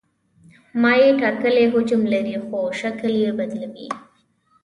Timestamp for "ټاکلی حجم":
1.21-2.01